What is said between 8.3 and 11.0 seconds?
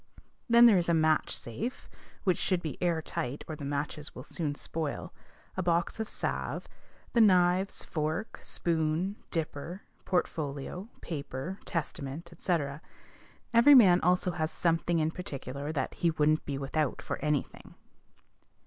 spoon, dipper, portfolio,